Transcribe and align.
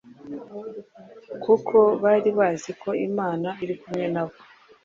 kuko 1.43 1.77
bari 2.03 2.29
bazi 2.37 2.71
ko 2.81 2.89
Imana 3.07 3.49
iri 3.63 3.75
kumwe 3.81 4.05
na 4.13 4.23
bo 4.27 4.35